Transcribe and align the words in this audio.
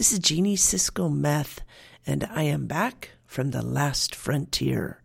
This 0.00 0.12
is 0.12 0.18
Jeannie 0.18 0.56
Sisco 0.56 1.14
Meth, 1.14 1.60
and 2.06 2.26
I 2.34 2.44
am 2.44 2.66
back 2.66 3.10
from 3.26 3.50
the 3.50 3.60
last 3.60 4.14
frontier. 4.14 5.02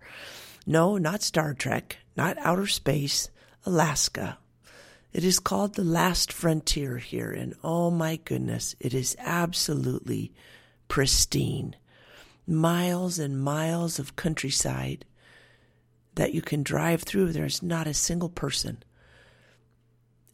No, 0.66 0.98
not 0.98 1.22
Star 1.22 1.54
Trek, 1.54 1.98
not 2.16 2.38
outer 2.38 2.66
space, 2.66 3.30
Alaska. 3.66 4.38
It 5.12 5.26
is 5.26 5.42
called 5.42 5.74
the 5.74 5.84
last 5.84 6.32
frontier 6.32 6.98
here, 7.00 7.30
and 7.30 7.56
oh 7.62 7.92
my 7.92 8.16
goodness, 8.16 8.74
it 8.80 8.94
is 8.94 9.18
absolutely 9.20 10.32
pristine. 10.88 11.76
Miles 12.48 13.20
and 13.20 13.38
miles 13.38 14.00
of 14.00 14.16
countryside 14.16 15.04
that 16.14 16.34
you 16.34 16.42
can 16.42 16.64
drive 16.64 17.04
through. 17.04 17.34
There's 17.34 17.62
not 17.62 17.86
a 17.86 17.94
single 17.94 18.30
person. 18.30 18.82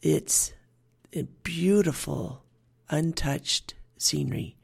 It's 0.02 0.52
a 1.12 1.24
beautiful, 1.42 2.44
untouched 2.88 3.74
scenery. 4.02 4.56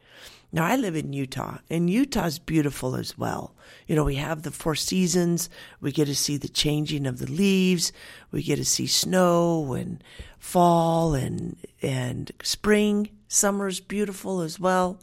Now, 0.51 0.65
I 0.65 0.77
live 0.77 0.97
in 0.97 1.13
Utah, 1.13 1.59
and 1.69 1.91
Utah's 1.91 2.39
beautiful 2.39 2.97
as 2.97 3.19
well. 3.19 3.55
You 3.87 3.95
know, 3.95 4.05
we 4.05 4.15
have 4.15 4.43
the 4.43 4.51
four 4.51 4.75
seasons. 4.75 5.51
We 5.81 5.93
get 5.93 6.07
to 6.07 6.15
see 6.15 6.39
the 6.39 6.49
changing 6.49 7.07
of 7.07 7.19
the 7.19 7.31
leaves. 7.31 7.93
We 8.31 8.43
get 8.43 8.57
to 8.57 8.65
see 8.65 8.87
snow 8.87 9.75
and 9.75 10.03
fall 10.39 11.15
and, 11.15 11.57
and 11.83 12.33
spring. 12.43 13.11
Summer's 13.29 13.81
beautiful 13.81 14.41
as 14.41 14.59
well. 14.59 14.99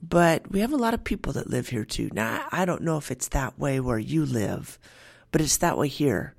But 0.00 0.48
we 0.52 0.60
have 0.60 0.72
a 0.72 0.76
lot 0.76 0.94
of 0.94 1.02
people 1.02 1.32
that 1.32 1.50
live 1.50 1.68
here 1.68 1.84
too. 1.84 2.10
Now, 2.12 2.46
I 2.52 2.64
don't 2.66 2.82
know 2.82 2.98
if 2.98 3.10
it's 3.10 3.28
that 3.28 3.58
way 3.58 3.80
where 3.80 3.98
you 3.98 4.24
live, 4.24 4.78
but 5.32 5.40
it's 5.40 5.56
that 5.56 5.76
way 5.76 5.88
here. 5.88 6.34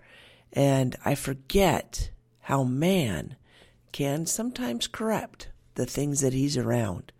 And 0.54 0.96
I 1.04 1.16
forget 1.16 2.12
how 2.42 2.64
man 2.64 3.36
can 3.92 4.26
sometimes 4.26 4.88
corrupt 4.88 5.50
the 5.78 5.86
things 5.86 6.22
that 6.22 6.34
he's 6.34 6.58
around. 6.58 7.12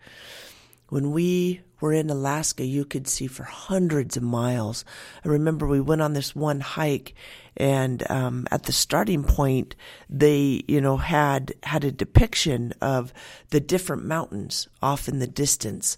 When 0.90 1.12
we 1.12 1.62
were 1.80 1.94
in 1.94 2.10
Alaska, 2.10 2.66
you 2.66 2.86
could 2.86 3.08
see 3.08 3.28
for 3.28 3.44
hundreds 3.44 4.18
of 4.18 4.24
miles. 4.24 4.84
I 5.24 5.30
remember 5.30 5.68
we 5.68 5.82
went 5.82 6.02
on 6.02 6.14
this 6.14 6.36
one 6.36 6.60
hike, 6.60 7.14
and 7.56 8.10
um, 8.10 8.48
at 8.52 8.64
the 8.64 8.72
starting 8.72 9.24
point, 9.24 9.76
they, 10.10 10.64
you 10.68 10.82
know, 10.82 10.98
had 10.98 11.54
had 11.64 11.84
a 11.84 11.92
depiction 11.92 12.74
of 12.82 13.14
the 13.50 13.60
different 13.60 14.06
mountains 14.06 14.68
off 14.82 15.08
in 15.08 15.20
the 15.20 15.28
distance 15.28 15.98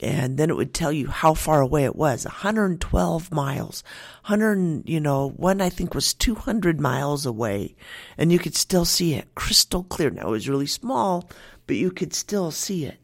and 0.00 0.36
then 0.36 0.50
it 0.50 0.56
would 0.56 0.74
tell 0.74 0.92
you 0.92 1.08
how 1.08 1.34
far 1.34 1.60
away 1.60 1.84
it 1.84 1.96
was 1.96 2.24
112 2.24 3.32
miles 3.32 3.84
100 4.26 4.88
you 4.88 5.00
know 5.00 5.30
one 5.30 5.60
i 5.60 5.68
think 5.68 5.94
was 5.94 6.14
200 6.14 6.80
miles 6.80 7.24
away 7.24 7.74
and 8.18 8.32
you 8.32 8.38
could 8.38 8.56
still 8.56 8.84
see 8.84 9.14
it 9.14 9.34
crystal 9.34 9.84
clear 9.84 10.10
now 10.10 10.26
it 10.26 10.30
was 10.30 10.48
really 10.48 10.66
small 10.66 11.28
but 11.66 11.76
you 11.76 11.90
could 11.90 12.12
still 12.12 12.50
see 12.50 12.84
it. 12.84 12.98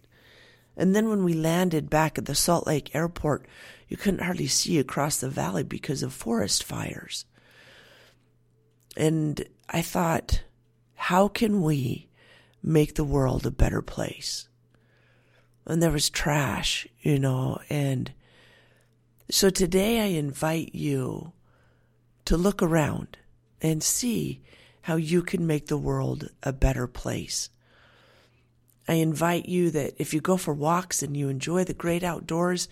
And 0.77 0.94
then 0.94 1.08
when 1.08 1.25
we 1.25 1.34
landed 1.34 1.91
back 1.91 2.19
at 2.19 2.27
the 2.27 2.34
salt 2.34 2.66
lake 2.66 2.94
airport 2.94 3.47
you 3.91 3.97
couldn't 3.97 4.22
hardly 4.22 4.47
see 4.47 4.78
across 4.78 5.19
the 5.19 5.28
valley 5.28 5.64
because 5.64 6.03
of 6.03 6.12
forest 6.12 6.62
fires. 6.64 7.27
And 8.97 9.44
i 9.69 9.83
thought 9.83 10.42
how 10.94 11.28
can 11.28 11.62
we 11.62 12.08
make 12.62 12.94
the 12.94 13.05
world 13.05 13.47
a 13.47 13.50
better 13.50 13.83
place? 13.83 14.48
And 15.66 15.83
there 15.83 15.91
was 15.91 16.11
trash, 16.11 16.86
you 17.00 17.19
know, 17.19 17.61
and 17.69 18.12
so 19.31 19.48
today 19.48 20.00
I 20.00 20.06
invite 20.06 20.75
you 20.75 21.33
to 22.27 22.36
look 22.36 22.62
around 22.62 23.16
and 23.62 23.83
see 23.83 24.42
how 24.83 24.97
you 24.97 25.22
can 25.22 25.47
make 25.47 25.66
the 25.66 25.78
world 25.78 26.28
a 26.42 26.53
better 26.53 26.86
place. 26.86 27.48
I 28.91 28.95
invite 28.95 29.49
you 29.49 29.71
that 29.71 29.95
if 29.99 30.12
you 30.12 30.21
go 30.21 30.37
for 30.37 30.53
walks 30.53 31.01
and 31.01 31.17
you 31.17 31.28
enjoy 31.28 31.62
the 31.62 31.75
great 31.75 32.03
outdoors, 32.03 32.69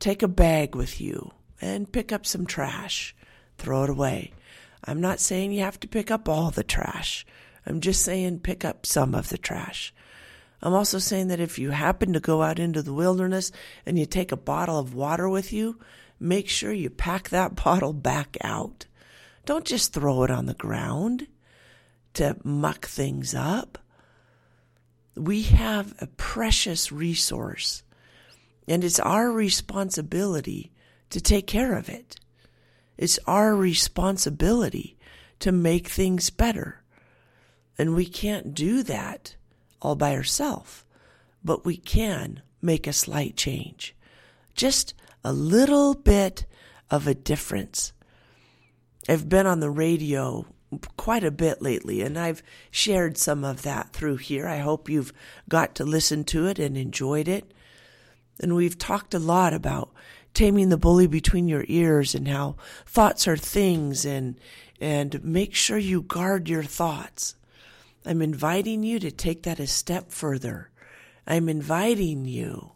take 0.00 0.24
a 0.24 0.26
bag 0.26 0.74
with 0.74 1.00
you 1.00 1.30
and 1.60 1.92
pick 1.92 2.10
up 2.10 2.26
some 2.26 2.46
trash. 2.46 3.14
Throw 3.58 3.84
it 3.84 3.90
away. 3.90 4.32
I'm 4.82 5.00
not 5.00 5.20
saying 5.20 5.52
you 5.52 5.60
have 5.60 5.78
to 5.78 5.86
pick 5.86 6.10
up 6.10 6.28
all 6.28 6.50
the 6.50 6.64
trash. 6.64 7.24
I'm 7.64 7.80
just 7.80 8.02
saying 8.02 8.40
pick 8.40 8.64
up 8.64 8.86
some 8.86 9.14
of 9.14 9.28
the 9.28 9.38
trash. 9.38 9.94
I'm 10.60 10.72
also 10.74 10.98
saying 10.98 11.28
that 11.28 11.38
if 11.38 11.60
you 11.60 11.70
happen 11.70 12.12
to 12.14 12.18
go 12.18 12.42
out 12.42 12.58
into 12.58 12.82
the 12.82 12.92
wilderness 12.92 13.52
and 13.86 13.96
you 13.96 14.04
take 14.04 14.32
a 14.32 14.36
bottle 14.36 14.80
of 14.80 14.94
water 14.94 15.28
with 15.28 15.52
you, 15.52 15.78
make 16.18 16.48
sure 16.48 16.72
you 16.72 16.90
pack 16.90 17.28
that 17.28 17.54
bottle 17.64 17.92
back 17.92 18.36
out. 18.40 18.86
Don't 19.46 19.64
just 19.64 19.92
throw 19.92 20.24
it 20.24 20.30
on 20.32 20.46
the 20.46 20.54
ground 20.54 21.28
to 22.14 22.36
muck 22.42 22.86
things 22.86 23.32
up. 23.32 23.78
We 25.14 25.42
have 25.42 25.94
a 26.00 26.06
precious 26.06 26.90
resource, 26.90 27.82
and 28.66 28.82
it's 28.82 29.00
our 29.00 29.30
responsibility 29.30 30.72
to 31.10 31.20
take 31.20 31.46
care 31.46 31.76
of 31.76 31.88
it. 31.88 32.18
It's 32.96 33.18
our 33.26 33.54
responsibility 33.54 34.96
to 35.40 35.52
make 35.52 35.88
things 35.88 36.30
better. 36.30 36.82
And 37.76 37.94
we 37.94 38.06
can't 38.06 38.54
do 38.54 38.82
that 38.84 39.36
all 39.80 39.96
by 39.96 40.14
herself, 40.14 40.86
but 41.44 41.64
we 41.64 41.76
can 41.76 42.42
make 42.62 42.86
a 42.86 42.92
slight 42.92 43.36
change. 43.36 43.94
Just 44.54 44.94
a 45.24 45.32
little 45.32 45.94
bit 45.94 46.46
of 46.90 47.06
a 47.06 47.14
difference. 47.14 47.92
I've 49.08 49.28
been 49.28 49.46
on 49.46 49.60
the 49.60 49.70
radio 49.70 50.46
quite 50.96 51.24
a 51.24 51.30
bit 51.30 51.62
lately, 51.62 52.02
and 52.02 52.18
I've 52.18 52.42
shared 52.70 53.16
some 53.18 53.44
of 53.44 53.62
that 53.62 53.92
through 53.92 54.16
here. 54.16 54.46
I 54.48 54.58
hope 54.58 54.88
you've 54.88 55.12
got 55.48 55.74
to 55.76 55.84
listen 55.84 56.24
to 56.24 56.46
it 56.46 56.58
and 56.58 56.76
enjoyed 56.76 57.28
it. 57.28 57.52
And 58.40 58.54
we've 58.54 58.78
talked 58.78 59.14
a 59.14 59.18
lot 59.18 59.52
about 59.54 59.92
taming 60.34 60.68
the 60.68 60.78
bully 60.78 61.06
between 61.06 61.48
your 61.48 61.64
ears 61.68 62.14
and 62.14 62.28
how 62.28 62.56
thoughts 62.86 63.28
are 63.28 63.36
things 63.36 64.04
and 64.04 64.38
and 64.80 65.22
make 65.22 65.54
sure 65.54 65.78
you 65.78 66.02
guard 66.02 66.48
your 66.48 66.64
thoughts. 66.64 67.36
I'm 68.04 68.20
inviting 68.20 68.82
you 68.82 68.98
to 68.98 69.12
take 69.12 69.44
that 69.44 69.60
a 69.60 69.66
step 69.68 70.10
further. 70.10 70.70
I'm 71.24 71.48
inviting 71.48 72.24
you 72.24 72.72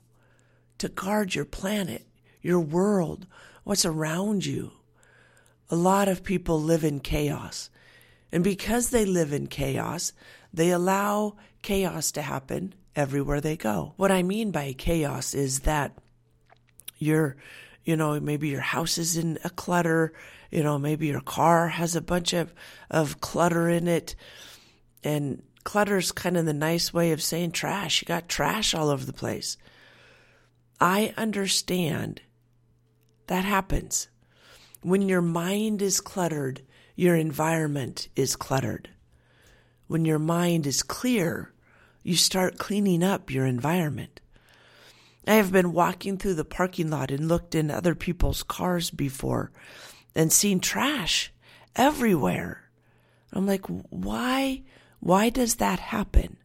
to 0.78 0.88
guard 0.88 1.34
your 1.34 1.44
planet, 1.44 2.06
your 2.42 2.60
world, 2.60 3.26
what's 3.64 3.84
around 3.84 4.46
you. 4.46 4.70
A 5.68 5.74
lot 5.74 6.06
of 6.06 6.22
people 6.22 6.62
live 6.62 6.84
in 6.84 7.00
chaos. 7.00 7.70
And 8.32 8.42
because 8.42 8.90
they 8.90 9.04
live 9.04 9.32
in 9.32 9.46
chaos, 9.46 10.12
they 10.52 10.70
allow 10.70 11.36
chaos 11.62 12.12
to 12.12 12.22
happen 12.22 12.74
everywhere 12.94 13.40
they 13.40 13.56
go. 13.56 13.92
What 13.96 14.10
I 14.10 14.22
mean 14.22 14.50
by 14.50 14.72
chaos 14.72 15.34
is 15.34 15.60
that 15.60 15.96
your, 16.98 17.36
you 17.84 17.96
know, 17.96 18.18
maybe 18.20 18.48
your 18.48 18.60
house 18.60 18.98
is 18.98 19.16
in 19.16 19.38
a 19.44 19.50
clutter, 19.50 20.12
you 20.50 20.62
know, 20.62 20.78
maybe 20.78 21.06
your 21.06 21.20
car 21.20 21.68
has 21.68 21.94
a 21.94 22.00
bunch 22.00 22.32
of, 22.32 22.54
of 22.90 23.20
clutter 23.20 23.68
in 23.68 23.86
it 23.86 24.14
and 25.04 25.42
clutter's 25.64 26.12
kind 26.12 26.36
of 26.36 26.46
the 26.46 26.54
nice 26.54 26.94
way 26.94 27.12
of 27.12 27.22
saying 27.22 27.50
trash. 27.50 28.00
You 28.00 28.06
got 28.06 28.28
trash 28.28 28.74
all 28.74 28.88
over 28.88 29.04
the 29.04 29.12
place. 29.12 29.56
I 30.80 31.12
understand 31.16 32.22
that 33.26 33.44
happens. 33.44 34.08
When 34.82 35.08
your 35.08 35.22
mind 35.22 35.82
is 35.82 36.00
cluttered, 36.00 36.62
your 36.96 37.14
environment 37.14 38.08
is 38.16 38.34
cluttered. 38.34 38.88
When 39.86 40.04
your 40.04 40.18
mind 40.18 40.66
is 40.66 40.82
clear, 40.82 41.52
you 42.02 42.16
start 42.16 42.58
cleaning 42.58 43.04
up 43.04 43.30
your 43.30 43.46
environment. 43.46 44.20
I 45.26 45.34
have 45.34 45.52
been 45.52 45.72
walking 45.72 46.16
through 46.18 46.34
the 46.34 46.44
parking 46.44 46.88
lot 46.88 47.10
and 47.10 47.28
looked 47.28 47.54
in 47.54 47.70
other 47.70 47.94
people's 47.94 48.42
cars 48.42 48.90
before 48.90 49.52
and 50.14 50.32
seen 50.32 50.60
trash 50.60 51.32
everywhere. 51.74 52.70
I'm 53.32 53.46
like, 53.46 53.66
why 53.66 54.62
why 55.00 55.28
does 55.28 55.56
that 55.56 55.78
happen? 55.78 56.38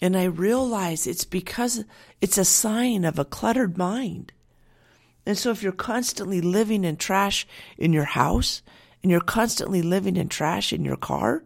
And 0.00 0.16
I 0.16 0.24
realize 0.24 1.06
it's 1.06 1.24
because 1.24 1.84
it's 2.20 2.36
a 2.36 2.44
sign 2.44 3.04
of 3.04 3.18
a 3.18 3.24
cluttered 3.24 3.78
mind. 3.78 4.32
And 5.24 5.38
so 5.38 5.50
if 5.50 5.62
you're 5.62 5.72
constantly 5.72 6.40
living 6.40 6.84
in 6.84 6.96
trash 6.96 7.46
in 7.78 7.92
your 7.92 8.04
house 8.04 8.62
and 9.06 9.10
you're 9.12 9.20
constantly 9.20 9.82
living 9.82 10.16
in 10.16 10.28
trash 10.28 10.72
in 10.72 10.84
your 10.84 10.96
car, 10.96 11.44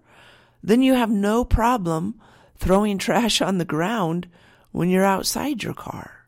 then 0.62 0.80
you 0.80 0.94
have 0.94 1.10
no 1.10 1.44
problem 1.44 2.18
throwing 2.56 2.96
trash 2.98 3.42
on 3.42 3.58
the 3.58 3.66
ground 3.66 4.26
when 4.72 4.88
you're 4.88 5.04
outside 5.04 5.62
your 5.62 5.74
car. 5.74 6.24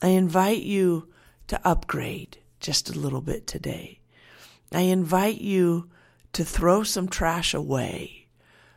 I 0.00 0.10
invite 0.10 0.62
you 0.62 1.08
to 1.48 1.60
upgrade 1.66 2.38
just 2.60 2.88
a 2.88 2.96
little 2.96 3.20
bit 3.20 3.48
today. 3.48 3.98
I 4.72 4.82
invite 4.82 5.40
you 5.40 5.90
to 6.34 6.44
throw 6.44 6.84
some 6.84 7.08
trash 7.08 7.52
away. 7.52 8.28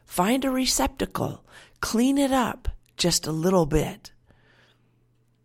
Find 0.07 0.44
a 0.44 0.50
receptacle, 0.50 1.45
clean 1.80 2.18
it 2.18 2.31
up 2.31 2.69
just 2.98 3.27
a 3.27 3.31
little 3.31 3.68
bit. 3.68 4.13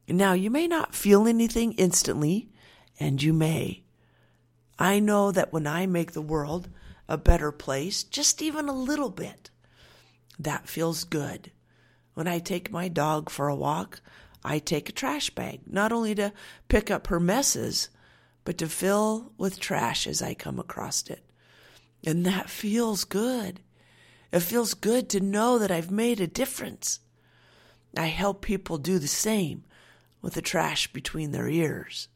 Now, 0.08 0.32
you 0.32 0.50
may 0.50 0.66
not 0.66 0.94
feel 0.94 1.28
anything 1.28 1.72
instantly, 1.72 2.48
and 2.98 3.22
you 3.22 3.34
may. 3.34 3.82
I 4.78 5.00
know 5.00 5.32
that 5.32 5.52
when 5.52 5.66
I 5.66 5.86
make 5.86 6.12
the 6.12 6.22
world 6.22 6.68
a 7.08 7.18
better 7.18 7.50
place, 7.50 8.04
just 8.04 8.40
even 8.42 8.68
a 8.68 8.72
little 8.72 9.10
bit, 9.10 9.50
that 10.38 10.68
feels 10.68 11.04
good. 11.04 11.50
When 12.14 12.28
I 12.28 12.38
take 12.38 12.70
my 12.70 12.88
dog 12.88 13.30
for 13.30 13.48
a 13.48 13.56
walk, 13.56 14.00
I 14.44 14.58
take 14.58 14.88
a 14.88 14.92
trash 14.92 15.30
bag, 15.30 15.60
not 15.66 15.92
only 15.92 16.14
to 16.14 16.32
pick 16.68 16.90
up 16.90 17.08
her 17.08 17.18
messes, 17.18 17.88
but 18.44 18.58
to 18.58 18.68
fill 18.68 19.32
with 19.36 19.58
trash 19.58 20.06
as 20.06 20.22
I 20.22 20.34
come 20.34 20.58
across 20.58 21.08
it. 21.08 21.24
And 22.04 22.24
that 22.24 22.48
feels 22.48 23.04
good. 23.04 23.60
It 24.32 24.40
feels 24.40 24.74
good 24.74 25.08
to 25.10 25.20
know 25.20 25.58
that 25.58 25.70
I've 25.70 25.90
made 25.90 26.20
a 26.20 26.26
difference. 26.26 27.00
I 27.96 28.06
help 28.06 28.42
people 28.42 28.78
do 28.78 28.98
the 28.98 29.08
same 29.08 29.64
with 30.22 30.34
the 30.34 30.42
trash 30.42 30.92
between 30.92 31.32
their 31.32 31.48
ears. 31.48 32.08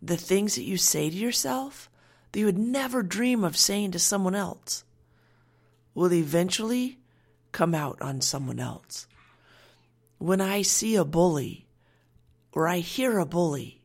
The 0.00 0.16
things 0.16 0.54
that 0.54 0.64
you 0.64 0.76
say 0.76 1.10
to 1.10 1.16
yourself 1.16 1.90
that 2.32 2.40
you 2.40 2.46
would 2.46 2.58
never 2.58 3.02
dream 3.02 3.44
of 3.44 3.56
saying 3.56 3.92
to 3.92 3.98
someone 3.98 4.34
else 4.34 4.84
will 5.94 6.12
eventually 6.12 6.98
come 7.52 7.74
out 7.74 8.00
on 8.00 8.20
someone 8.20 8.60
else. 8.60 9.06
When 10.18 10.40
I 10.40 10.62
see 10.62 10.94
a 10.94 11.04
bully, 11.04 11.66
or 12.52 12.68
I 12.68 12.78
hear 12.78 13.18
a 13.18 13.26
bully, 13.26 13.82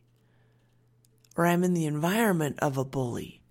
or 1.36 1.46
I'm 1.46 1.64
in 1.64 1.74
the 1.74 1.86
environment 1.86 2.58
of 2.60 2.78
a 2.78 2.86
bully, 2.86 3.42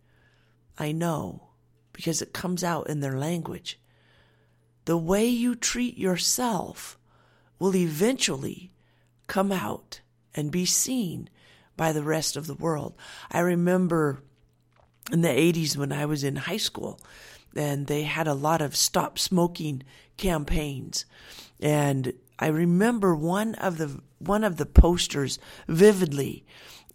I 0.79 0.93
know 0.93 1.49
because 1.93 2.23
it 2.23 2.33
comes 2.33 2.65
out 2.65 2.89
in 2.89 3.01
their 3.01 3.19
language. 3.19 3.79
The 4.85 4.97
way 4.97 5.27
you 5.27 5.55
treat 5.55 5.99
yourself 5.99 6.99
will 7.59 7.77
eventually 7.77 8.73
come 9.27 9.53
out 9.53 10.01
and 10.35 10.51
be 10.51 10.65
seen 10.67 11.29
by 11.77 11.93
the 11.93 12.03
rest 12.03 12.37
of 12.37 12.47
the 12.47 12.55
world. 12.55 12.95
I 13.31 13.41
remember 13.41 14.23
in 15.11 15.23
the 15.23 15.29
80s 15.29 15.77
when 15.77 15.93
I 15.93 16.07
was 16.07 16.25
in 16.25 16.37
high 16.37 16.59
school, 16.59 17.01
and 17.57 17.87
they 17.87 18.03
had 18.03 18.27
a 18.27 18.35
lot 18.35 18.63
of 18.63 18.77
stop 18.77 19.19
smoking 19.19 19.83
campaigns. 20.17 21.05
And 21.61 22.15
I 22.39 22.49
remember 22.49 23.15
one 23.15 23.55
of 23.57 23.79
the 23.79 24.01
one 24.19 24.45
of 24.45 24.57
the 24.57 24.67
posters 24.67 25.39
vividly 25.67 26.45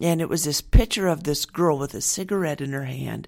and 0.00 0.20
it 0.20 0.28
was 0.28 0.44
this 0.44 0.60
picture 0.60 1.08
of 1.08 1.24
this 1.24 1.44
girl 1.44 1.78
with 1.78 1.94
a 1.94 2.00
cigarette 2.00 2.60
in 2.60 2.72
her 2.72 2.84
hand 2.84 3.26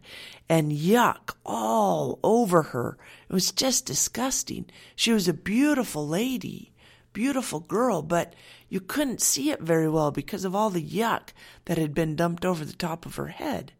and 0.49 0.70
yuck 0.73 1.35
all 1.44 2.20
over 2.23 2.62
her. 2.62 2.96
It 3.29 3.32
was 3.32 3.50
just 3.50 3.87
disgusting. 3.87 4.67
She 4.94 5.12
was 5.12 5.26
a 5.26 5.35
beautiful 5.35 6.06
lady, 6.06 6.73
beautiful 7.12 7.61
girl, 7.61 8.03
but 8.03 8.35
you 8.70 8.81
couldn't 8.81 9.20
see 9.20 9.50
it 9.50 9.61
very 9.61 9.88
well 9.88 10.12
because 10.12 10.44
of 10.44 10.55
all 10.55 10.70
the 10.70 10.82
yuck 10.82 11.31
that 11.64 11.76
had 11.76 11.93
been 11.93 12.17
dumped 12.17 12.44
over 12.44 12.64
the 12.64 12.72
top 12.72 13.05
of 13.05 13.17
her 13.17 13.26
head. 13.26 13.72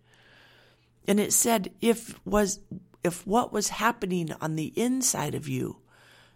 And 1.07 1.21
it 1.21 1.33
said 1.33 1.73
if 1.81 2.21
was 2.27 2.59
if 3.03 3.27
what 3.27 3.53
was 3.53 3.69
happening 3.69 4.33
on 4.41 4.57
the 4.57 4.73
inside 4.77 5.35
of 5.35 5.49
you 5.49 5.79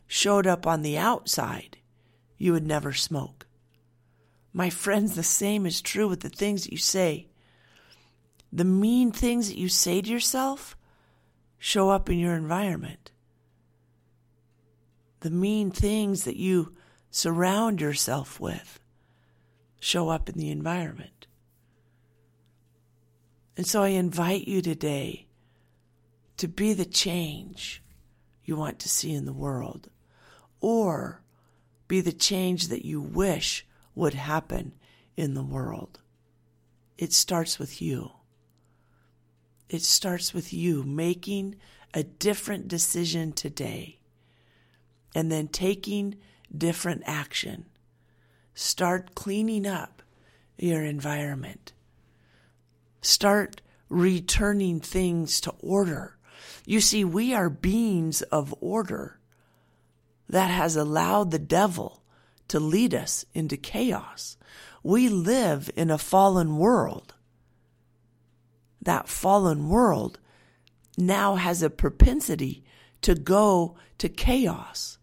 showed 0.07 0.47
up 0.47 0.67
on 0.67 0.83
the 0.83 0.97
outside, 0.97 1.79
you 2.39 2.53
would 2.53 2.67
never 2.67 2.93
smoke. 2.93 3.47
My 4.53 4.71
friends, 4.71 5.15
the 5.15 5.25
same 5.25 5.67
is 5.67 5.83
true 5.83 6.09
with 6.09 6.21
the 6.21 6.29
things 6.29 6.63
that 6.63 6.73
you 6.73 6.79
say. 6.79 7.27
The 8.53 8.65
mean 8.65 9.11
things 9.11 9.49
that 9.49 9.59
you 9.59 9.69
say 9.69 10.01
to 10.01 10.09
yourself 10.09 10.77
show 11.59 11.91
up 11.91 12.09
in 12.09 12.21
your 12.21 12.35
environment. 12.35 13.11
The 15.21 15.31
mean 15.31 15.73
things 15.73 16.23
that 16.25 16.37
you 16.37 16.75
surround 17.15 17.81
yourself 17.81 18.41
with 18.41 18.81
show 19.79 20.09
up 20.09 20.29
in 20.29 20.37
the 20.37 20.51
environment. 20.51 21.29
And 23.57 23.65
so 23.65 23.85
I 23.85 23.91
invite 23.91 24.49
you 24.49 24.61
today 24.61 25.29
to 26.39 26.49
be 26.49 26.73
the 26.73 26.85
change 26.85 27.85
you 28.45 28.57
want 28.57 28.81
to 28.81 28.89
see 28.89 29.13
in 29.13 29.27
the 29.27 29.33
world, 29.33 29.89
or 30.61 31.23
be 31.87 32.01
the 32.01 32.13
change 32.13 32.67
that 32.67 32.85
you 32.85 33.01
wish 33.01 33.65
would 33.95 34.15
happen 34.15 34.73
in 35.17 35.35
the 35.35 35.45
world. 35.45 36.01
It 36.99 37.13
starts 37.13 37.61
with 37.61 37.81
you. 37.81 38.11
It 39.69 39.83
starts 39.83 40.35
with 40.35 40.53
you 40.53 40.83
making 40.83 41.55
a 41.95 42.03
different 42.03 42.67
decision 42.67 43.33
today 43.33 44.01
and 45.15 45.31
then 45.31 45.47
taking 45.47 46.17
different 46.59 47.03
action. 47.07 47.67
Start 48.55 49.15
cleaning 49.15 49.67
up 49.67 50.03
your 50.57 50.83
environment. 50.83 51.73
Start 53.01 53.61
returning 53.89 54.81
things 54.81 55.41
to 55.41 55.53
order. 55.61 56.17
You 56.65 56.81
see, 56.81 57.05
we 57.05 57.35
are 57.35 57.51
beings 57.51 58.23
of 58.23 58.55
order 58.61 59.19
that 60.29 60.51
has 60.51 60.77
allowed 60.77 61.31
the 61.31 61.39
devil 61.39 62.03
to 62.49 62.61
lead 62.61 62.95
us 62.95 63.25
into 63.35 63.57
chaos. 63.57 64.37
We 64.83 65.09
live 65.09 65.71
in 65.77 65.91
a 65.91 65.99
fallen 65.99 66.57
world. 66.57 67.15
That 68.83 69.09
fallen 69.09 69.69
world 69.69 70.19
now 70.97 71.37
has 71.37 71.63
a 71.63 71.71
propensity 71.71 72.65
to 73.01 73.15
go 73.15 73.77
to 73.99 74.09
chaos. 74.09 74.99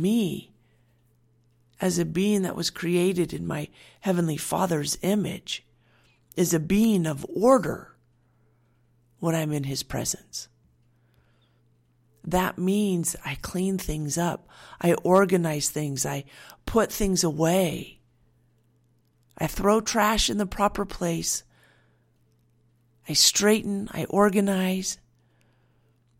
Me, 0.00 0.52
as 1.80 1.98
a 1.98 2.04
being 2.04 2.42
that 2.42 2.56
was 2.56 2.70
created 2.70 3.32
in 3.32 3.46
my 3.46 3.68
Heavenly 4.00 4.36
Father's 4.36 4.98
image, 5.02 5.64
is 6.36 6.54
a 6.54 6.60
being 6.60 7.06
of 7.06 7.26
order 7.34 7.94
when 9.18 9.34
I'm 9.34 9.52
in 9.52 9.64
His 9.64 9.82
presence 9.82 10.48
that 12.28 12.58
means 12.58 13.16
I 13.24 13.36
clean 13.36 13.78
things 13.78 14.18
up. 14.18 14.48
I 14.80 14.94
organize 14.94 15.70
things. 15.70 16.04
I 16.04 16.24
put 16.66 16.92
things 16.92 17.24
away. 17.24 18.00
I 19.38 19.46
throw 19.46 19.80
trash 19.80 20.28
in 20.28 20.36
the 20.36 20.46
proper 20.46 20.84
place. 20.84 21.42
I 23.08 23.14
straighten. 23.14 23.88
I 23.92 24.04
organize. 24.04 24.98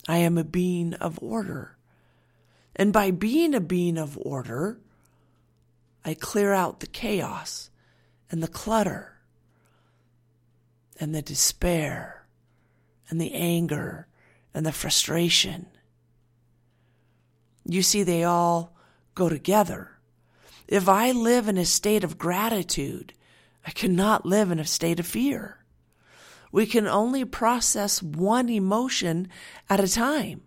I 0.08 0.18
am 0.18 0.38
a 0.38 0.44
being 0.44 0.94
of 0.94 1.18
order. 1.22 1.76
And 2.78 2.92
by 2.92 3.10
being 3.10 3.54
a 3.54 3.60
being 3.60 3.98
of 3.98 4.16
order, 4.18 4.78
I 6.04 6.14
clear 6.14 6.52
out 6.52 6.80
the 6.80 6.86
chaos 6.86 7.70
and 8.30 8.42
the 8.42 8.48
clutter 8.48 9.18
and 11.00 11.14
the 11.14 11.22
despair 11.22 12.26
and 13.10 13.20
the 13.20 13.34
anger 13.34 14.06
and 14.54 14.64
the 14.64 14.72
frustration 14.72 15.66
you 17.68 17.82
see, 17.82 18.02
they 18.02 18.24
all 18.24 18.74
go 19.14 19.28
together. 19.28 19.98
If 20.66 20.88
I 20.88 21.12
live 21.12 21.48
in 21.48 21.58
a 21.58 21.66
state 21.66 22.02
of 22.02 22.18
gratitude, 22.18 23.12
I 23.66 23.70
cannot 23.70 24.24
live 24.24 24.50
in 24.50 24.58
a 24.58 24.64
state 24.64 24.98
of 24.98 25.06
fear. 25.06 25.58
We 26.50 26.64
can 26.64 26.86
only 26.86 27.26
process 27.26 28.02
one 28.02 28.48
emotion 28.48 29.28
at 29.68 29.80
a 29.80 29.88
time. 29.88 30.40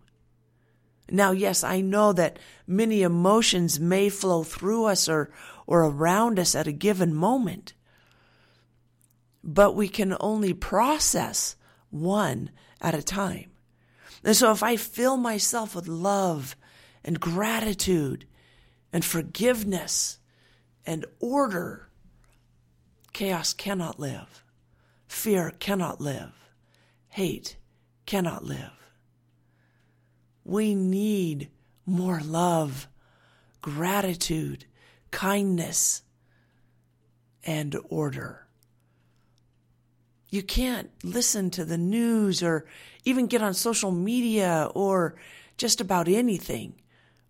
Now, 1.10 1.32
yes, 1.32 1.64
I 1.64 1.80
know 1.80 2.12
that 2.12 2.38
many 2.66 3.02
emotions 3.02 3.80
may 3.80 4.08
flow 4.08 4.44
through 4.44 4.84
us 4.86 5.08
or, 5.08 5.30
or 5.66 5.84
around 5.84 6.38
us 6.38 6.54
at 6.54 6.66
a 6.66 6.72
given 6.72 7.14
moment, 7.14 7.74
but 9.42 9.74
we 9.74 9.88
can 9.88 10.16
only 10.20 10.54
process 10.54 11.56
one 11.90 12.50
at 12.80 12.94
a 12.94 13.02
time. 13.02 13.50
And 14.24 14.36
so 14.36 14.52
if 14.52 14.62
I 14.62 14.76
fill 14.76 15.16
myself 15.16 15.74
with 15.74 15.88
love 15.88 16.56
and 17.04 17.18
gratitude 17.18 18.26
and 18.92 19.04
forgiveness 19.04 20.18
and 20.86 21.04
order, 21.18 21.88
chaos 23.12 23.52
cannot 23.52 23.98
live. 23.98 24.44
Fear 25.06 25.52
cannot 25.58 26.00
live. 26.00 26.32
Hate 27.08 27.56
cannot 28.06 28.44
live. 28.44 28.81
We 30.44 30.74
need 30.74 31.50
more 31.86 32.20
love, 32.20 32.88
gratitude, 33.60 34.66
kindness, 35.10 36.02
and 37.44 37.76
order. 37.88 38.46
You 40.28 40.42
can't 40.42 40.90
listen 41.04 41.50
to 41.50 41.64
the 41.64 41.78
news 41.78 42.42
or 42.42 42.64
even 43.04 43.26
get 43.26 43.42
on 43.42 43.54
social 43.54 43.90
media 43.90 44.70
or 44.74 45.16
just 45.58 45.80
about 45.80 46.08
anything 46.08 46.74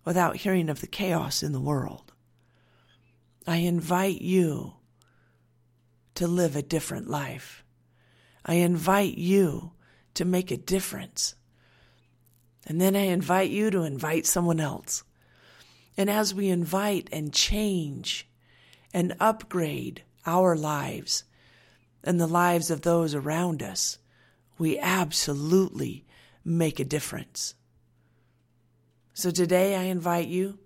without 0.05 0.37
hearing 0.37 0.69
of 0.69 0.81
the 0.81 0.87
chaos 0.87 1.43
in 1.43 1.53
the 1.53 1.61
world. 1.61 2.13
I 3.47 3.57
invite 3.57 4.21
you 4.21 4.75
to 6.15 6.29
live 6.29 6.55
a 6.55 6.63
different 6.63 7.09
life. 7.09 7.65
I 8.45 8.55
invite 8.55 9.19
you 9.19 9.73
to 10.15 10.25
make 10.25 10.51
a 10.51 10.57
difference. 10.57 11.35
And 12.67 12.81
then 12.81 12.95
I 12.95 13.07
invite 13.07 13.51
you 13.51 13.71
to 13.71 13.83
invite 13.83 14.27
someone 14.27 14.61
else. 14.61 15.05
And 15.97 16.09
as 16.09 16.35
we 16.35 16.49
invite 16.49 17.09
and 17.13 17.33
change 17.33 18.29
and 18.95 19.17
upgrade 19.21 20.03
our 20.27 20.57
lives 20.57 21.25
and 22.05 22.21
the 22.21 22.27
lives 22.27 22.71
of 22.71 22.83
those 22.83 23.15
around 23.15 23.63
us, 23.63 23.99
we 24.59 24.79
absolutely 24.79 26.05
make 26.45 26.81
a 26.81 26.85
difference. 26.85 27.55
So 29.15 29.31
today 29.31 29.77
I 29.77 29.83
invite 29.85 30.29
you 30.29 30.59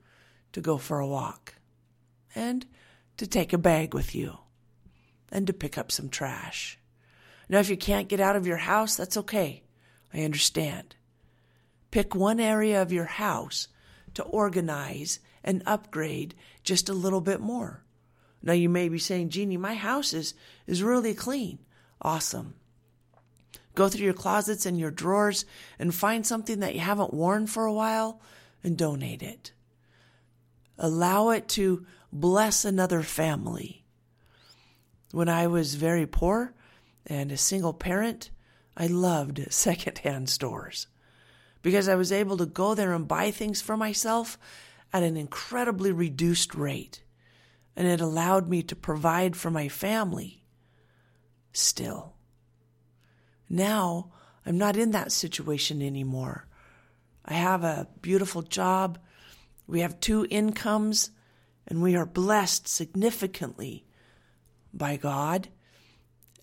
to 0.52 0.60
go 0.60 0.78
for 0.78 1.00
a 1.00 1.06
walk 1.06 1.54
and 2.34 2.66
to 3.16 3.26
take 3.26 3.52
a 3.52 3.58
bag 3.58 3.94
with 3.94 4.14
you 4.14 4.38
and 5.32 5.46
to 5.46 5.52
pick 5.52 5.76
up 5.76 5.90
some 5.90 6.08
trash. 6.08 6.78
Now, 7.48 7.58
if 7.58 7.70
you 7.70 7.76
can't 7.76 8.08
get 8.08 8.20
out 8.20 8.36
of 8.36 8.46
your 8.46 8.56
house, 8.56 8.96
that's 8.96 9.16
okay. 9.16 9.62
I 10.12 10.22
understand. 10.22 10.96
Pick 11.96 12.14
one 12.14 12.40
area 12.40 12.82
of 12.82 12.92
your 12.92 13.06
house 13.06 13.68
to 14.12 14.22
organize 14.24 15.18
and 15.42 15.62
upgrade 15.64 16.34
just 16.62 16.90
a 16.90 16.92
little 16.92 17.22
bit 17.22 17.40
more. 17.40 17.86
Now, 18.42 18.52
you 18.52 18.68
may 18.68 18.90
be 18.90 18.98
saying, 18.98 19.30
Jeannie, 19.30 19.56
my 19.56 19.72
house 19.72 20.12
is, 20.12 20.34
is 20.66 20.82
really 20.82 21.14
clean. 21.14 21.58
Awesome. 22.02 22.52
Go 23.74 23.88
through 23.88 24.04
your 24.04 24.12
closets 24.12 24.66
and 24.66 24.78
your 24.78 24.90
drawers 24.90 25.46
and 25.78 25.94
find 25.94 26.26
something 26.26 26.60
that 26.60 26.74
you 26.74 26.80
haven't 26.80 27.14
worn 27.14 27.46
for 27.46 27.64
a 27.64 27.72
while 27.72 28.20
and 28.62 28.76
donate 28.76 29.22
it. 29.22 29.52
Allow 30.76 31.30
it 31.30 31.48
to 31.48 31.86
bless 32.12 32.66
another 32.66 33.02
family. 33.02 33.86
When 35.12 35.30
I 35.30 35.46
was 35.46 35.76
very 35.76 36.06
poor 36.06 36.52
and 37.06 37.32
a 37.32 37.38
single 37.38 37.72
parent, 37.72 38.28
I 38.76 38.86
loved 38.86 39.46
secondhand 39.50 40.28
stores 40.28 40.88
because 41.66 41.88
I 41.88 41.96
was 41.96 42.12
able 42.12 42.36
to 42.36 42.46
go 42.46 42.76
there 42.76 42.92
and 42.92 43.08
buy 43.08 43.32
things 43.32 43.60
for 43.60 43.76
myself 43.76 44.38
at 44.92 45.02
an 45.02 45.16
incredibly 45.16 45.90
reduced 45.90 46.54
rate. 46.54 47.02
And 47.74 47.88
it 47.88 48.00
allowed 48.00 48.48
me 48.48 48.62
to 48.62 48.76
provide 48.76 49.34
for 49.34 49.50
my 49.50 49.66
family 49.66 50.44
still. 51.52 52.14
Now, 53.50 54.12
I'm 54.46 54.56
not 54.56 54.76
in 54.76 54.92
that 54.92 55.10
situation 55.10 55.82
anymore. 55.82 56.46
I 57.24 57.34
have 57.34 57.64
a 57.64 57.88
beautiful 58.00 58.42
job. 58.42 59.00
We 59.66 59.80
have 59.80 59.98
two 59.98 60.24
incomes, 60.30 61.10
and 61.66 61.82
we 61.82 61.96
are 61.96 62.06
blessed 62.06 62.68
significantly 62.68 63.84
by 64.72 64.98
God 64.98 65.48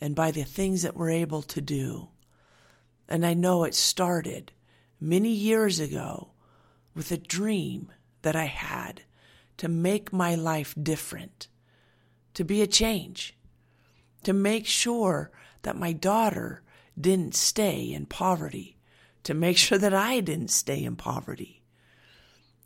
and 0.02 0.18
by 0.18 0.32
the 0.32 0.44
things 0.44 0.82
that 0.82 0.98
we're 0.98 1.12
able 1.12 1.44
to 1.44 1.62
do. 1.62 2.10
And 3.08 3.26
I 3.26 3.34
know 3.34 3.64
it 3.64 3.74
started 3.74 4.52
many 5.04 5.32
years 5.32 5.82
ago 5.82 6.30
with 6.96 7.12
a 7.12 7.18
dream 7.18 7.92
that 8.22 8.38
I 8.38 8.46
had 8.46 9.02
to 9.58 9.68
make 9.68 10.14
my 10.14 10.34
life 10.34 10.74
different, 10.82 11.50
to 12.36 12.46
be 12.46 12.62
a 12.62 12.68
change, 12.68 13.38
to 14.24 14.32
make 14.32 14.66
sure 14.66 15.30
that 15.64 15.76
my 15.76 15.92
daughter 15.92 16.64
didn't 17.00 17.36
stay 17.36 17.92
in 17.92 18.06
poverty, 18.06 18.78
to 19.24 19.34
make 19.34 19.58
sure 19.58 19.78
that 19.78 19.94
I 19.94 20.22
didn't 20.22 20.52
stay 20.52 20.82
in 20.82 20.96
poverty. 20.96 21.64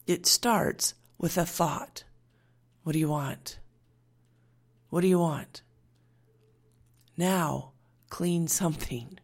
It 0.05 0.27
starts 0.27 0.93
with 1.17 1.39
a 1.39 1.45
thought. 1.45 2.03
What 2.83 2.93
do 2.93 2.99
you 2.99 3.09
want? 3.09 3.57
What 4.89 5.01
do 5.01 5.07
you 5.07 5.19
want? 5.19 5.63
Now, 7.17 7.71
clean 8.09 8.47
something, 8.47 9.17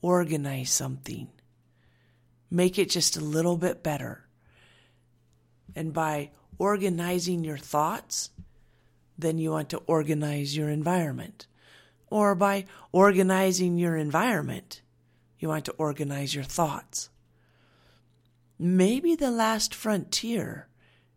organize 0.00 0.70
something, 0.70 1.28
make 2.50 2.78
it 2.78 2.90
just 2.90 3.16
a 3.16 3.20
little 3.20 3.56
bit 3.56 3.82
better. 3.82 4.26
And 5.74 5.92
by 5.92 6.30
organizing 6.58 7.44
your 7.44 7.58
thoughts, 7.58 8.30
then 9.16 9.38
you 9.38 9.50
want 9.50 9.70
to 9.70 9.78
organize 9.86 10.56
your 10.56 10.68
environment. 10.68 11.46
Or 12.10 12.34
by 12.34 12.64
organizing 12.92 13.76
your 13.76 13.96
environment, 13.96 14.80
you 15.38 15.48
want 15.48 15.66
to 15.66 15.72
organize 15.72 16.34
your 16.34 16.44
thoughts. 16.44 17.10
Maybe 18.58 19.14
the 19.14 19.30
last 19.30 19.74
frontier 19.74 20.68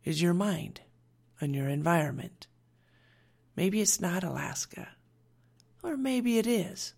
is 0.04 0.22
your 0.22 0.34
mind 0.34 0.82
and 1.40 1.56
your 1.56 1.70
environment. 1.70 2.48
Maybe 3.56 3.82
it's 3.82 4.00
not 4.00 4.24
Alaska. 4.24 4.90
Or 5.84 5.98
maybe 5.98 6.38
it 6.38 6.46
is. 6.46 6.94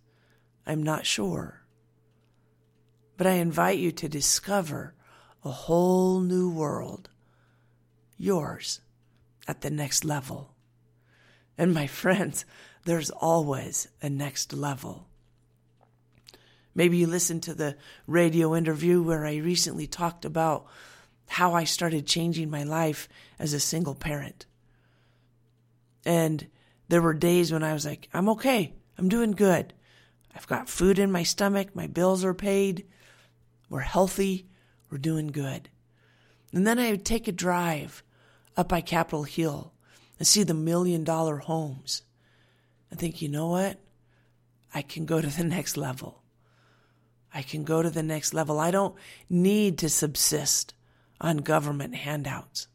I'm 0.66 0.82
not 0.82 1.06
sure. 1.06 1.63
But 3.16 3.26
I 3.26 3.32
invite 3.32 3.78
you 3.78 3.92
to 3.92 4.08
discover 4.08 4.94
a 5.44 5.50
whole 5.50 6.20
new 6.20 6.50
world, 6.50 7.10
yours, 8.16 8.80
at 9.46 9.60
the 9.60 9.70
next 9.70 10.04
level. 10.04 10.54
And 11.56 11.72
my 11.72 11.86
friends, 12.02 12.44
there's 12.84 13.10
always 13.10 13.88
a 14.02 14.10
next 14.10 14.52
level. 14.52 15.06
Maybe 16.74 16.96
you 16.96 17.06
listened 17.06 17.44
to 17.44 17.54
the 17.54 17.76
radio 18.06 18.56
interview 18.56 19.00
where 19.00 19.24
I 19.24 19.36
recently 19.36 19.86
talked 19.86 20.24
about 20.24 20.66
how 21.28 21.54
I 21.54 21.64
started 21.64 22.06
changing 22.06 22.50
my 22.50 22.64
life 22.64 23.08
as 23.38 23.52
a 23.52 23.60
single 23.60 23.94
parent. 23.94 24.46
And 26.04 26.48
there 26.88 27.00
were 27.00 27.14
days 27.14 27.52
when 27.52 27.62
I 27.62 27.72
was 27.72 27.86
like, 27.86 28.08
I'm 28.12 28.28
okay. 28.30 28.74
I'm 28.98 29.08
doing 29.08 29.32
good. 29.32 29.72
I've 30.34 30.46
got 30.46 30.68
food 30.68 30.98
in 30.98 31.12
my 31.12 31.22
stomach. 31.22 31.74
My 31.74 31.86
bills 31.86 32.24
are 32.24 32.34
paid. 32.34 32.86
We're 33.68 33.80
healthy. 33.80 34.46
We're 34.90 34.98
doing 34.98 35.28
good. 35.28 35.68
And 36.52 36.66
then 36.66 36.78
I 36.78 36.90
would 36.90 37.04
take 37.04 37.26
a 37.26 37.32
drive 37.32 38.02
up 38.56 38.68
by 38.68 38.80
Capitol 38.80 39.24
Hill 39.24 39.72
and 40.18 40.26
see 40.26 40.42
the 40.42 40.54
million 40.54 41.04
dollar 41.04 41.38
homes 41.38 42.02
and 42.90 43.00
think, 43.00 43.20
you 43.20 43.28
know 43.28 43.48
what? 43.48 43.80
I 44.72 44.82
can 44.82 45.06
go 45.06 45.20
to 45.20 45.26
the 45.26 45.44
next 45.56 45.76
level. 45.76 46.22
I 47.32 47.42
can 47.42 47.64
go 47.64 47.82
to 47.82 47.90
the 47.90 48.02
next 48.02 48.32
level. 48.32 48.60
I 48.60 48.70
don't 48.70 48.94
need 49.28 49.78
to 49.78 49.88
subsist 49.88 50.74
on 51.20 51.38
government 51.38 51.96
handouts 51.96 52.68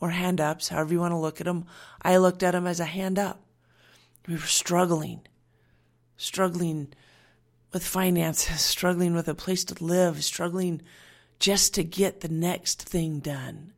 or 0.00 0.10
hand 0.10 0.40
ups, 0.40 0.68
however 0.68 0.92
you 0.92 1.00
want 1.00 1.12
to 1.12 1.18
look 1.18 1.40
at 1.40 1.46
them. 1.46 1.64
I 2.02 2.18
looked 2.18 2.42
at 2.42 2.52
them 2.52 2.66
as 2.66 2.80
a 2.80 2.84
hand 2.84 3.18
up. 3.18 3.42
We 4.26 4.34
were 4.34 4.40
struggling, 4.40 5.22
struggling 6.16 6.92
with 7.72 7.84
finances, 7.84 8.60
struggling 8.60 9.14
with 9.14 9.28
a 9.28 9.34
place 9.34 9.64
to 9.64 9.84
live, 9.84 10.24
struggling 10.24 10.82
just 11.38 11.74
to 11.74 11.84
get 11.84 12.20
the 12.20 12.28
next 12.28 12.82
thing 12.82 13.20
done. 13.20 13.72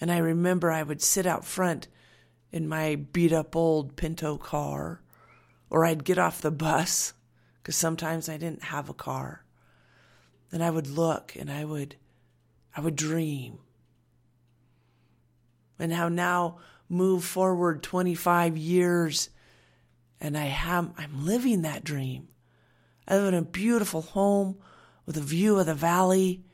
And 0.00 0.12
I 0.12 0.18
remember 0.18 0.70
I 0.70 0.82
would 0.82 1.02
sit 1.02 1.26
out 1.26 1.44
front 1.44 1.88
in 2.52 2.68
my 2.68 2.96
beat 2.96 3.32
up 3.32 3.56
old 3.56 3.96
Pinto 3.96 4.36
car, 4.36 5.00
or 5.70 5.84
I'd 5.84 6.04
get 6.04 6.18
off 6.18 6.40
the 6.40 6.50
bus 6.50 7.14
because 7.62 7.76
sometimes 7.76 8.28
I 8.28 8.36
didn't 8.36 8.64
have 8.64 8.88
a 8.88 8.94
car. 8.94 9.44
And 10.52 10.62
I 10.62 10.70
would 10.70 10.86
look 10.86 11.34
and 11.34 11.50
I 11.50 11.64
would, 11.64 11.96
I 12.76 12.80
would 12.80 12.94
dream. 12.94 13.58
And 15.78 15.92
how 15.92 16.08
now 16.08 16.58
move 16.88 17.24
forward 17.24 17.82
25 17.82 18.56
years 18.56 19.30
and 20.20 20.36
I 20.36 20.44
have, 20.44 20.90
I'm 20.96 21.24
living 21.24 21.62
that 21.62 21.84
dream. 21.84 22.28
I 23.06 23.16
live 23.16 23.28
in 23.28 23.34
a 23.34 23.42
beautiful 23.42 24.02
home 24.02 24.56
with 25.04 25.16
a 25.16 25.20
view 25.20 25.58
of 25.58 25.66
the 25.66 25.74
valley. 25.74 26.44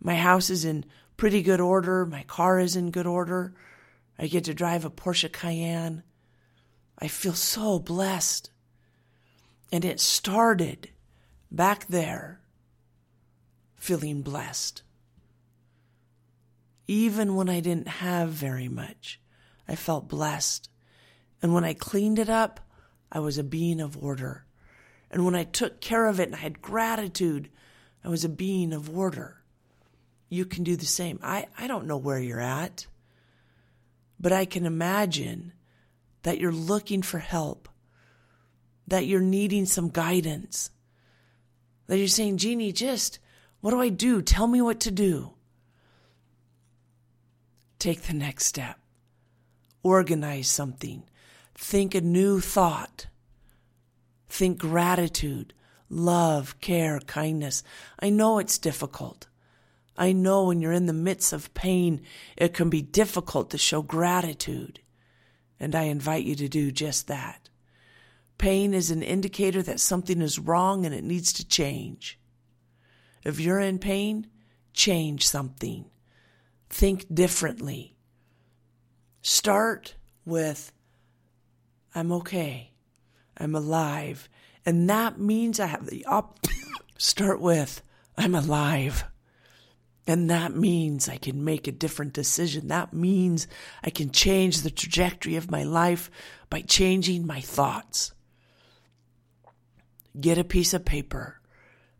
My 0.00 0.14
house 0.14 0.50
is 0.50 0.64
in 0.64 0.84
pretty 1.16 1.42
good 1.42 1.60
order. 1.60 2.06
My 2.06 2.22
car 2.24 2.58
is 2.58 2.76
in 2.76 2.90
good 2.90 3.06
order. 3.06 3.54
I 4.18 4.26
get 4.26 4.44
to 4.44 4.54
drive 4.54 4.84
a 4.84 4.90
Porsche 4.90 5.32
Cayenne. 5.32 6.02
I 6.98 7.08
feel 7.08 7.34
so 7.34 7.78
blessed. 7.78 8.50
And 9.72 9.84
it 9.84 10.00
started 10.00 10.90
back 11.50 11.86
there 11.86 12.40
feeling 13.76 14.22
blessed. 14.22 14.82
Even 16.86 17.34
when 17.34 17.48
I 17.48 17.60
didn't 17.60 17.88
have 17.88 18.28
very 18.28 18.68
much, 18.68 19.20
I 19.66 19.74
felt 19.74 20.08
blessed. 20.08 20.68
And 21.40 21.54
when 21.54 21.64
I 21.64 21.74
cleaned 21.74 22.18
it 22.18 22.28
up, 22.28 22.60
I 23.12 23.20
was 23.20 23.36
a 23.36 23.44
being 23.44 23.80
of 23.80 24.02
order. 24.02 24.46
And 25.10 25.26
when 25.26 25.34
I 25.34 25.44
took 25.44 25.80
care 25.80 26.06
of 26.06 26.18
it 26.18 26.28
and 26.28 26.34
I 26.34 26.38
had 26.38 26.62
gratitude, 26.62 27.50
I 28.02 28.08
was 28.08 28.24
a 28.24 28.30
being 28.30 28.72
of 28.72 28.96
order. 28.96 29.42
You 30.30 30.46
can 30.46 30.64
do 30.64 30.76
the 30.76 30.86
same. 30.86 31.20
I, 31.22 31.46
I 31.58 31.66
don't 31.66 31.86
know 31.86 31.98
where 31.98 32.18
you're 32.18 32.40
at. 32.40 32.86
But 34.18 34.32
I 34.32 34.46
can 34.46 34.64
imagine 34.64 35.52
that 36.22 36.38
you're 36.38 36.52
looking 36.52 37.02
for 37.02 37.18
help, 37.18 37.68
that 38.88 39.04
you're 39.06 39.20
needing 39.20 39.66
some 39.66 39.90
guidance, 39.90 40.70
that 41.88 41.98
you're 41.98 42.08
saying, 42.08 42.38
Jeannie, 42.38 42.72
just 42.72 43.18
what 43.60 43.72
do 43.72 43.80
I 43.80 43.90
do? 43.90 44.22
Tell 44.22 44.46
me 44.46 44.62
what 44.62 44.80
to 44.80 44.90
do. 44.90 45.34
Take 47.78 48.02
the 48.02 48.14
next 48.14 48.46
step. 48.46 48.78
Organize 49.82 50.48
something. 50.48 51.02
Think 51.54 51.94
a 51.94 52.00
new 52.00 52.40
thought. 52.40 53.06
Think 54.28 54.58
gratitude, 54.58 55.54
love, 55.88 56.60
care, 56.60 57.00
kindness. 57.00 57.62
I 57.98 58.10
know 58.10 58.38
it's 58.38 58.58
difficult. 58.58 59.28
I 59.96 60.12
know 60.12 60.44
when 60.44 60.60
you're 60.60 60.72
in 60.72 60.86
the 60.86 60.92
midst 60.92 61.32
of 61.32 61.52
pain, 61.52 62.00
it 62.36 62.54
can 62.54 62.70
be 62.70 62.80
difficult 62.80 63.50
to 63.50 63.58
show 63.58 63.82
gratitude. 63.82 64.80
And 65.60 65.74
I 65.74 65.82
invite 65.82 66.24
you 66.24 66.34
to 66.36 66.48
do 66.48 66.72
just 66.72 67.08
that. 67.08 67.50
Pain 68.38 68.74
is 68.74 68.90
an 68.90 69.02
indicator 69.02 69.62
that 69.62 69.78
something 69.78 70.20
is 70.20 70.38
wrong 70.38 70.84
and 70.84 70.94
it 70.94 71.04
needs 71.04 71.32
to 71.34 71.46
change. 71.46 72.18
If 73.22 73.38
you're 73.38 73.60
in 73.60 73.78
pain, 73.78 74.26
change 74.72 75.28
something. 75.28 75.84
think 76.68 77.06
differently. 77.14 77.94
Start 79.20 79.94
with, 80.24 80.72
I'm 81.94 82.12
okay. 82.12 82.72
I'm 83.36 83.54
alive. 83.54 84.28
And 84.64 84.88
that 84.88 85.18
means 85.18 85.58
I 85.58 85.66
have 85.66 85.86
the 85.86 86.04
op. 86.06 86.38
Start 86.98 87.40
with, 87.40 87.82
I'm 88.16 88.34
alive. 88.34 89.04
And 90.06 90.30
that 90.30 90.54
means 90.54 91.08
I 91.08 91.16
can 91.16 91.44
make 91.44 91.68
a 91.68 91.72
different 91.72 92.12
decision. 92.12 92.68
That 92.68 92.92
means 92.92 93.46
I 93.84 93.90
can 93.90 94.10
change 94.10 94.60
the 94.62 94.70
trajectory 94.70 95.36
of 95.36 95.50
my 95.50 95.62
life 95.62 96.10
by 96.50 96.62
changing 96.62 97.26
my 97.26 97.40
thoughts. 97.40 98.12
Get 100.20 100.38
a 100.38 100.44
piece 100.44 100.74
of 100.74 100.84
paper. 100.84 101.40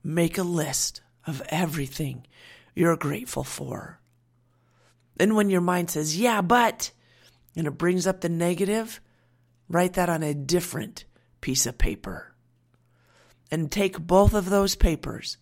Make 0.02 0.36
a 0.36 0.42
list 0.42 1.00
of 1.26 1.42
everything 1.48 2.26
you're 2.74 2.96
grateful 2.96 3.44
for. 3.44 4.00
And 5.20 5.36
when 5.36 5.50
your 5.50 5.60
mind 5.60 5.90
says, 5.90 6.18
yeah, 6.18 6.40
but, 6.40 6.90
and 7.54 7.66
it 7.66 7.78
brings 7.78 8.06
up 8.06 8.20
the 8.20 8.28
negative, 8.28 9.00
write 9.72 9.94
that 9.94 10.08
on 10.08 10.22
a 10.22 10.34
different 10.34 11.04
piece 11.40 11.66
of 11.66 11.78
paper. 11.78 12.34
And 13.50 13.72
take 13.72 13.98
both 13.98 14.34
of 14.34 14.48
those 14.48 14.76
papers, 14.76 15.38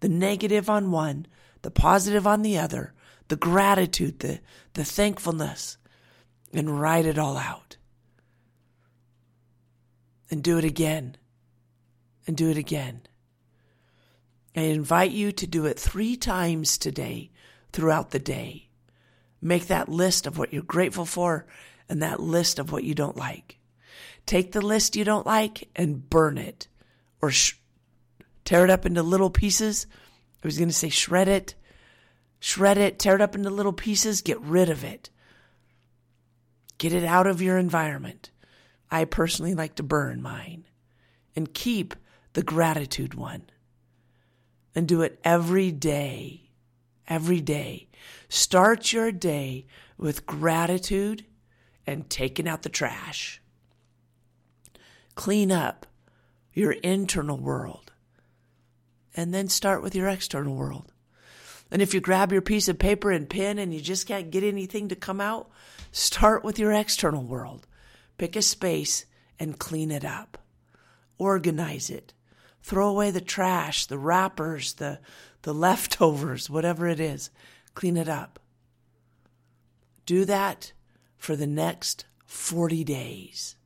the 0.00 0.08
negative 0.08 0.68
on 0.68 0.90
one, 0.90 1.26
the 1.62 1.70
positive 1.70 2.26
on 2.26 2.42
the 2.42 2.58
other, 2.58 2.92
the 3.28 3.36
gratitude, 3.36 4.18
the, 4.18 4.40
the 4.72 4.84
thankfulness, 4.84 5.78
and 6.52 6.80
write 6.80 7.06
it 7.06 7.18
all 7.18 7.36
out. 7.36 7.76
And 10.30 10.42
do 10.42 10.58
it 10.58 10.64
again. 10.64 11.16
And 12.26 12.36
do 12.36 12.50
it 12.50 12.56
again. 12.56 13.02
I 14.56 14.62
invite 14.62 15.10
you 15.10 15.32
to 15.32 15.46
do 15.46 15.66
it 15.66 15.78
three 15.78 16.16
times 16.16 16.78
today 16.78 17.30
throughout 17.72 18.10
the 18.10 18.18
day. 18.18 18.68
Make 19.42 19.66
that 19.66 19.88
list 19.88 20.26
of 20.26 20.38
what 20.38 20.52
you're 20.52 20.62
grateful 20.62 21.04
for 21.04 21.46
and 21.88 22.02
that 22.02 22.20
list 22.20 22.58
of 22.58 22.72
what 22.72 22.84
you 22.84 22.94
don't 22.94 23.16
like. 23.16 23.58
Take 24.26 24.52
the 24.52 24.62
list 24.62 24.96
you 24.96 25.04
don't 25.04 25.26
like 25.26 25.68
and 25.76 26.08
burn 26.08 26.38
it 26.38 26.68
or 27.20 27.30
sh- 27.30 27.58
tear 28.44 28.64
it 28.64 28.70
up 28.70 28.86
into 28.86 29.02
little 29.02 29.30
pieces. 29.30 29.86
I 30.42 30.46
was 30.46 30.58
going 30.58 30.68
to 30.68 30.74
say 30.74 30.88
shred 30.88 31.28
it, 31.28 31.54
shred 32.40 32.78
it, 32.78 32.98
tear 32.98 33.16
it 33.16 33.20
up 33.20 33.34
into 33.34 33.50
little 33.50 33.72
pieces, 33.72 34.22
get 34.22 34.40
rid 34.40 34.70
of 34.70 34.84
it. 34.84 35.10
Get 36.78 36.92
it 36.92 37.04
out 37.04 37.26
of 37.26 37.40
your 37.40 37.58
environment. 37.58 38.30
I 38.90 39.04
personally 39.04 39.54
like 39.54 39.76
to 39.76 39.82
burn 39.82 40.22
mine 40.22 40.66
and 41.36 41.52
keep 41.52 41.94
the 42.32 42.42
gratitude 42.42 43.14
one 43.14 43.44
and 44.74 44.88
do 44.88 45.02
it 45.02 45.18
every 45.24 45.72
day. 45.72 46.50
Every 47.06 47.40
day. 47.40 47.88
Start 48.28 48.92
your 48.92 49.12
day 49.12 49.66
with 49.96 50.26
gratitude 50.26 51.24
and 51.86 52.08
taking 52.08 52.48
out 52.48 52.62
the 52.62 52.68
trash. 52.68 53.40
Clean 55.14 55.52
up 55.52 55.86
your 56.52 56.72
internal 56.72 57.38
world 57.38 57.92
and 59.16 59.32
then 59.32 59.48
start 59.48 59.82
with 59.82 59.94
your 59.94 60.08
external 60.08 60.54
world. 60.54 60.92
And 61.70 61.80
if 61.82 61.94
you 61.94 62.00
grab 62.00 62.32
your 62.32 62.42
piece 62.42 62.68
of 62.68 62.78
paper 62.78 63.10
and 63.10 63.28
pen 63.28 63.58
and 63.58 63.72
you 63.72 63.80
just 63.80 64.06
can't 64.06 64.30
get 64.30 64.44
anything 64.44 64.88
to 64.88 64.96
come 64.96 65.20
out, 65.20 65.50
start 65.92 66.44
with 66.44 66.58
your 66.58 66.72
external 66.72 67.24
world. 67.24 67.66
Pick 68.18 68.36
a 68.36 68.42
space 68.42 69.06
and 69.38 69.58
clean 69.58 69.90
it 69.90 70.04
up. 70.04 70.38
Organize 71.18 71.90
it. 71.90 72.12
Throw 72.62 72.88
away 72.88 73.10
the 73.10 73.20
trash, 73.20 73.86
the 73.86 73.98
wrappers, 73.98 74.74
the, 74.74 75.00
the 75.42 75.54
leftovers, 75.54 76.48
whatever 76.48 76.88
it 76.88 77.00
is. 77.00 77.30
Clean 77.74 77.96
it 77.96 78.08
up. 78.08 78.38
Do 80.06 80.24
that 80.24 80.72
for 81.16 81.36
the 81.36 81.46
next 81.46 82.04
40 82.26 82.84
days. 82.84 83.56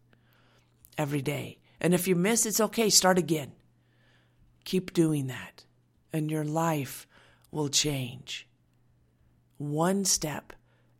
Every 0.98 1.22
day. 1.22 1.58
And 1.80 1.94
if 1.94 2.06
you 2.06 2.14
miss, 2.14 2.44
it's 2.44 2.60
okay. 2.60 2.90
Start 2.90 3.16
again. 3.16 3.52
Keep 4.64 4.92
doing 4.92 5.28
that, 5.28 5.64
and 6.12 6.30
your 6.30 6.44
life 6.44 7.06
will 7.50 7.68
change. 7.68 8.46
One 9.56 10.04
step 10.04 10.52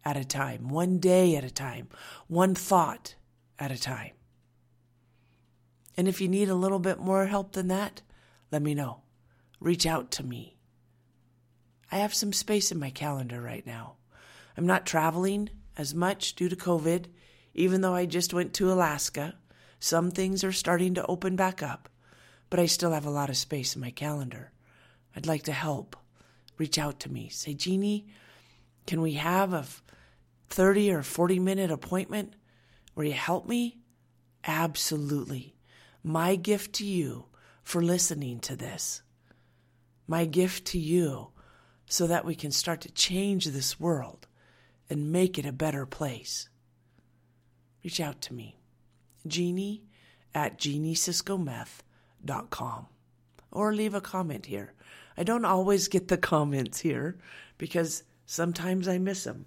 at 0.04 0.16
a 0.16 0.24
time, 0.24 0.68
one 0.68 0.98
day 0.98 1.36
at 1.36 1.44
a 1.44 1.50
time, 1.50 1.88
one 2.28 2.54
thought 2.54 3.16
at 3.58 3.70
a 3.70 3.78
time. 3.78 4.12
And 5.96 6.08
if 6.08 6.20
you 6.20 6.28
need 6.28 6.48
a 6.48 6.54
little 6.54 6.78
bit 6.78 7.00
more 7.00 7.26
help 7.26 7.52
than 7.52 7.68
that, 7.68 8.02
let 8.50 8.62
me 8.62 8.74
know. 8.74 9.02
Reach 9.60 9.84
out 9.84 10.10
to 10.12 10.22
me. 10.22 10.56
I 11.90 11.96
have 11.96 12.14
some 12.14 12.32
space 12.32 12.70
in 12.70 12.78
my 12.78 12.90
calendar 12.90 13.42
right 13.42 13.66
now. 13.66 13.96
I'm 14.56 14.66
not 14.66 14.86
traveling 14.86 15.50
as 15.76 15.94
much 15.94 16.34
due 16.34 16.48
to 16.48 16.56
COVID, 16.56 17.06
even 17.54 17.80
though 17.80 17.94
I 17.94 18.06
just 18.06 18.32
went 18.32 18.54
to 18.54 18.72
Alaska. 18.72 19.34
Some 19.80 20.10
things 20.10 20.42
are 20.44 20.52
starting 20.52 20.94
to 20.94 21.06
open 21.06 21.36
back 21.36 21.62
up, 21.62 21.88
but 22.50 22.60
I 22.60 22.66
still 22.66 22.92
have 22.92 23.06
a 23.06 23.10
lot 23.10 23.30
of 23.30 23.36
space 23.36 23.74
in 23.74 23.80
my 23.80 23.90
calendar. 23.90 24.52
I'd 25.14 25.26
like 25.26 25.44
to 25.44 25.52
help. 25.52 25.96
Reach 26.56 26.78
out 26.78 27.00
to 27.00 27.12
me. 27.12 27.28
Say, 27.28 27.54
Jeannie, 27.54 28.06
can 28.86 29.00
we 29.00 29.14
have 29.14 29.52
a 29.52 29.64
30 30.48 30.92
or 30.92 31.02
40 31.02 31.38
minute 31.38 31.70
appointment 31.70 32.34
where 32.94 33.06
you 33.06 33.12
help 33.12 33.46
me? 33.46 33.78
Absolutely 34.44 35.54
my 36.02 36.36
gift 36.36 36.74
to 36.74 36.86
you 36.86 37.26
for 37.62 37.82
listening 37.82 38.40
to 38.40 38.56
this. 38.56 39.02
My 40.06 40.24
gift 40.24 40.66
to 40.68 40.78
you 40.78 41.28
so 41.86 42.06
that 42.06 42.24
we 42.24 42.34
can 42.34 42.50
start 42.50 42.80
to 42.82 42.92
change 42.92 43.46
this 43.46 43.78
world 43.78 44.26
and 44.88 45.12
make 45.12 45.38
it 45.38 45.46
a 45.46 45.52
better 45.52 45.84
place. 45.84 46.48
Reach 47.84 48.00
out 48.00 48.20
to 48.22 48.34
me, 48.34 48.57
Jeannie 49.26 49.82
at 50.34 50.58
jeanniesiscometh.com 50.58 52.86
or 53.50 53.74
leave 53.74 53.94
a 53.94 54.00
comment 54.00 54.46
here. 54.46 54.72
I 55.16 55.24
don't 55.24 55.44
always 55.44 55.88
get 55.88 56.06
the 56.08 56.16
comments 56.16 56.78
here 56.80 57.18
because 57.56 58.04
sometimes 58.26 58.86
I 58.86 58.98
miss 58.98 59.24
them. 59.24 59.46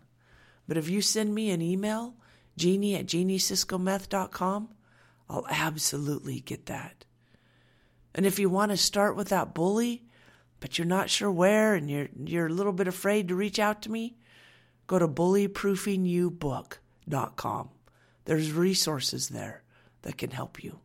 But 0.67 0.75
if 0.77 0.89
you 0.89 1.01
send 1.01 1.33
me 1.33 1.51
an 1.51 1.61
email, 1.61 2.15
jeannie 2.57 2.95
at 2.95 3.05
jeanniesiscometh.com, 3.05 4.69
I'll 5.29 5.47
absolutely 5.49 6.41
get 6.41 6.65
that. 6.65 7.05
And 8.13 8.25
if 8.25 8.39
you 8.39 8.49
want 8.49 8.71
to 8.71 8.77
start 8.77 9.15
with 9.15 9.29
that 9.29 9.53
bully, 9.53 10.03
but 10.59 10.77
you're 10.77 10.85
not 10.85 11.09
sure 11.09 11.31
where 11.31 11.73
and 11.73 11.89
you're 11.89 12.09
you're 12.23 12.47
a 12.47 12.53
little 12.53 12.73
bit 12.73 12.87
afraid 12.87 13.29
to 13.29 13.35
reach 13.35 13.57
out 13.59 13.81
to 13.83 13.91
me, 13.91 14.17
go 14.87 14.99
to 14.99 15.07
bullyproofingyobook.com. 15.07 17.69
There's 18.25 18.51
resources 18.51 19.29
there 19.29 19.63
that 20.03 20.17
can 20.17 20.31
help 20.31 20.63
you. 20.63 20.79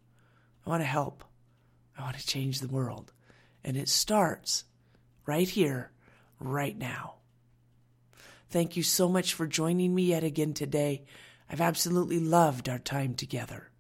I 0.67 0.71
want 0.71 0.83
to 0.83 0.87
help. 0.87 1.25
I 1.99 2.03
want 2.03 2.19
to 2.19 2.27
change 2.27 2.61
the 2.61 2.69
world. 2.69 3.13
And 3.65 3.77
it 3.77 3.89
starts 3.89 4.65
right 5.25 5.49
here, 5.49 5.91
right 6.39 6.77
now. 6.77 7.15
Thank 8.49 8.77
you 8.77 8.83
so 8.83 9.09
much 9.09 9.35
for 9.35 9.47
joining 9.47 9.95
me 9.95 10.05
yet 10.05 10.25
again 10.25 10.55
today. 10.55 11.05
I've 11.51 11.61
absolutely 11.61 12.21
loved 12.21 12.69
our 12.69 12.79
time 12.79 13.15
together. 13.15 13.71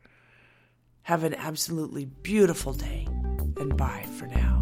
Have 1.03 1.25
an 1.25 1.35
absolutely 1.35 2.05
beautiful 2.05 2.73
day, 2.73 3.07
and 3.57 3.77
bye 3.77 4.07
for 4.19 4.27
now. 4.27 4.56